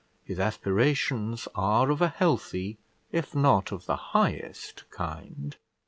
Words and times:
His 0.23 0.39
aspirations 0.39 1.47
are 1.53 1.91
of 1.91 2.01
a 2.01 2.07
healthy, 2.07 2.79
if 3.11 3.35
not 3.35 3.71
of 3.71 3.85
the 3.85 3.95
highest, 3.97 4.89
kind. 4.89 5.55